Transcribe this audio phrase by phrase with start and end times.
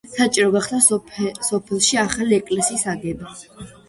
[0.11, 0.77] საჭირო გახდა
[1.47, 3.31] სოფელში ახალი ეკლესიის აგება.